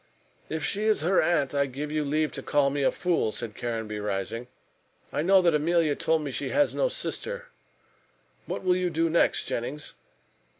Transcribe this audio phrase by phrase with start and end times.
[0.49, 3.53] "If she is her aunt, I give you leave to call me a fool," said
[3.55, 4.47] Caranby, rising.
[5.13, 7.49] "I know that Emilia told me she had no sister.
[8.47, 9.93] What will you do next, Jennings?"